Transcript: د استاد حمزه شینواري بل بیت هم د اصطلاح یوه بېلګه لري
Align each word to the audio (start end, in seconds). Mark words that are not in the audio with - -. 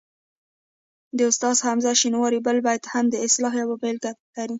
د 1.17 1.19
استاد 1.29 1.55
حمزه 1.65 1.91
شینواري 2.01 2.39
بل 2.45 2.57
بیت 2.65 2.83
هم 2.93 3.05
د 3.09 3.15
اصطلاح 3.25 3.53
یوه 3.61 3.75
بېلګه 3.81 4.11
لري 4.35 4.49